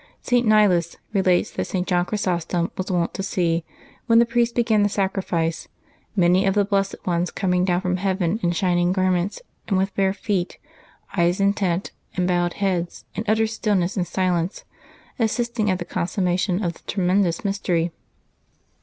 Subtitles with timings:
[0.23, 0.47] St.
[0.47, 1.85] Nilus relates that St.
[1.87, 3.63] John Chrysostom was wont to see,
[4.07, 7.81] when the priest began the holy sacrifice, ^* many of the blessed ones coming down
[7.81, 10.57] from heaven in shining garments, and with bare feet,
[11.15, 14.65] eyes intent, and bowed heads, in utter stillness and silence,
[15.19, 17.91] assisting at the consummation of the tremendous mys tery.